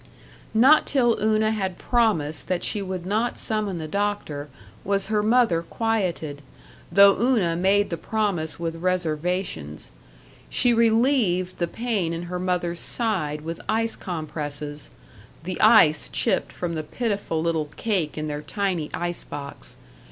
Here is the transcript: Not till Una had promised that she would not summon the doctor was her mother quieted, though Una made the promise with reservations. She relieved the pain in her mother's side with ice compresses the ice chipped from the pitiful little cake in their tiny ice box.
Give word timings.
Not 0.55 0.87
till 0.87 1.19
Una 1.21 1.51
had 1.51 1.77
promised 1.77 2.47
that 2.47 2.63
she 2.63 2.81
would 2.81 3.05
not 3.05 3.37
summon 3.37 3.77
the 3.77 3.87
doctor 3.87 4.49
was 4.83 5.09
her 5.13 5.21
mother 5.21 5.61
quieted, 5.61 6.41
though 6.91 7.15
Una 7.21 7.55
made 7.55 7.91
the 7.91 7.97
promise 7.97 8.59
with 8.59 8.77
reservations. 8.77 9.91
She 10.49 10.73
relieved 10.73 11.59
the 11.59 11.67
pain 11.67 12.13
in 12.13 12.23
her 12.23 12.39
mother's 12.39 12.79
side 12.79 13.41
with 13.41 13.61
ice 13.69 13.95
compresses 13.95 14.89
the 15.43 15.61
ice 15.61 16.09
chipped 16.09 16.51
from 16.51 16.73
the 16.73 16.81
pitiful 16.81 17.39
little 17.39 17.65
cake 17.75 18.17
in 18.17 18.27
their 18.27 18.41
tiny 18.41 18.89
ice 18.95 19.23
box. 19.23 19.75